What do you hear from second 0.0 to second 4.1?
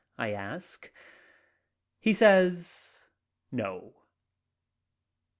I ask. He says, "No."